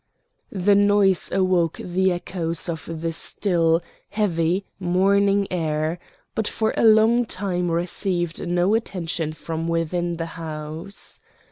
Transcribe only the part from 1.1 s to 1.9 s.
awoke